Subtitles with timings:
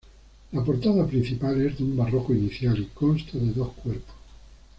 [0.53, 4.15] La portada principal es de un barroco inicial y consta de dos cuerpos.